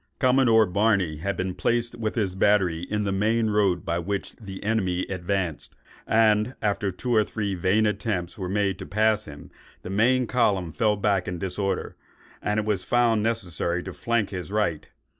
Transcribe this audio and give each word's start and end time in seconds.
Commodore 0.17 0.65
Barney 0.65 1.17
had 1.17 1.37
been 1.37 1.53
placed 1.53 1.93
with 1.93 2.15
his 2.15 2.33
battery 2.33 2.81
in 2.89 3.03
the 3.03 3.11
main 3.11 3.51
road 3.51 3.85
by 3.85 3.99
which 3.99 4.35
the 4.37 4.63
enemy 4.63 5.01
advanced; 5.03 5.75
and 6.07 6.55
after 6.59 6.89
two 6.89 7.13
or 7.13 7.23
three 7.23 7.53
vain 7.53 7.85
attempts 7.85 8.35
were 8.35 8.49
made 8.49 8.79
to 8.79 8.87
pass 8.87 9.25
him, 9.25 9.51
the 9.83 9.91
main 9.91 10.25
column 10.25 10.71
fell 10.71 10.95
back 10.97 11.27
in 11.27 11.37
disorder, 11.37 11.95
and 12.41 12.59
it 12.59 12.65
was 12.65 12.83
found 12.83 13.21
necessary 13.21 13.83
to 13.83 13.93
flank 13.93 14.31
his 14.31 14.51
right. 14.51 14.89